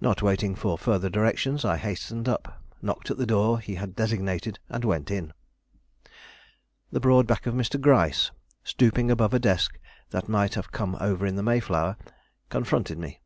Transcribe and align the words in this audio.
Not 0.00 0.22
waiting 0.22 0.54
for 0.54 0.78
further 0.78 1.10
directions, 1.10 1.62
I 1.62 1.76
hastened 1.76 2.26
up, 2.26 2.62
knocked 2.80 3.10
at 3.10 3.18
the 3.18 3.26
door 3.26 3.60
he 3.60 3.74
had 3.74 3.94
designated, 3.94 4.58
and 4.70 4.82
went 4.82 5.10
in. 5.10 5.34
The 6.90 7.00
broad 7.00 7.26
back 7.26 7.44
of 7.46 7.52
Mr. 7.52 7.78
Gryce, 7.78 8.30
stooping 8.64 9.10
above 9.10 9.34
a 9.34 9.38
desk 9.38 9.78
that 10.08 10.26
might 10.26 10.54
have 10.54 10.72
come 10.72 10.96
over 11.00 11.26
in 11.26 11.36
the 11.36 11.42
Mayflower, 11.42 11.98
confronted 12.48 12.96
me. 12.98 13.20